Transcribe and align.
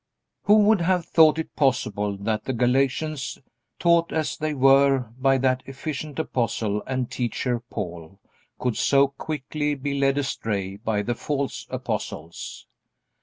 Who 0.45 0.63
would 0.63 0.81
have 0.81 1.05
thought 1.05 1.37
it 1.37 1.55
possible 1.55 2.17
that 2.17 2.45
the 2.45 2.53
Galatians, 2.53 3.37
taught 3.77 4.11
as 4.11 4.35
they 4.35 4.55
were 4.55 5.11
by 5.19 5.37
that 5.37 5.61
efficient 5.67 6.17
apostle 6.17 6.81
and 6.87 7.11
teacher, 7.11 7.59
Paul, 7.69 8.19
could 8.57 8.77
so 8.77 9.09
quickly 9.09 9.75
be 9.75 9.99
led 9.99 10.17
astray 10.17 10.77
by 10.77 11.03
the 11.03 11.13
false 11.13 11.67
apostles? 11.69 12.65